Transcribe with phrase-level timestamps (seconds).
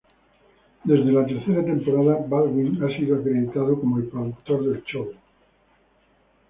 [0.83, 5.13] Desde la tercera temporada, Baldwin ha sido acreditado como productor del show.